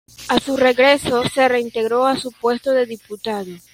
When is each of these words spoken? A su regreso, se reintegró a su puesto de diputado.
A 0.29 0.39
su 0.39 0.57
regreso, 0.57 1.21
se 1.29 1.47
reintegró 1.47 2.07
a 2.07 2.17
su 2.17 2.31
puesto 2.31 2.71
de 2.71 2.87
diputado. 2.87 3.51